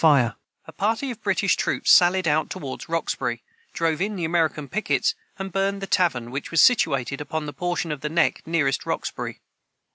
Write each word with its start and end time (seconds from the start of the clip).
][Footnote 0.01 0.17
141: 0.65 0.65
A 0.65 0.71
party 0.73 1.11
of 1.11 1.21
British 1.21 1.55
troops 1.55 1.91
sallied 1.91 2.27
out 2.27 2.49
toward 2.49 2.89
Roxbury, 2.89 3.43
drove 3.71 4.01
in 4.01 4.15
the 4.15 4.25
American 4.25 4.67
pickets, 4.67 5.13
and 5.37 5.51
burned 5.51 5.79
the 5.79 5.85
tavern 5.85 6.31
which 6.31 6.49
was 6.49 6.59
situated 6.59 7.21
upon 7.21 7.45
the 7.45 7.53
portion 7.53 7.91
of 7.91 8.01
the 8.01 8.09
neck 8.09 8.41
nearest 8.47 8.87
Roxbury. 8.87 9.41